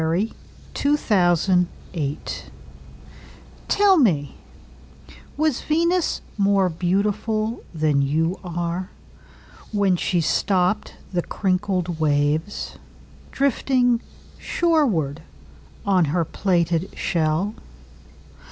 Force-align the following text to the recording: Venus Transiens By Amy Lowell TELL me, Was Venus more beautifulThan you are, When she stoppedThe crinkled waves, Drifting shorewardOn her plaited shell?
Venus 0.01 0.33
Transiens 0.73 1.67
By 1.93 1.99
Amy 1.99 2.17
Lowell 2.17 2.51
TELL 3.67 3.97
me, 3.99 4.35
Was 5.37 5.61
Venus 5.61 6.21
more 6.39 6.71
beautifulThan 6.71 8.01
you 8.03 8.39
are, 8.43 8.89
When 9.71 9.95
she 9.95 10.17
stoppedThe 10.17 11.29
crinkled 11.29 11.99
waves, 11.99 12.79
Drifting 13.31 14.01
shorewardOn 14.39 16.07
her 16.07 16.25
plaited 16.25 16.97
shell? 16.97 17.53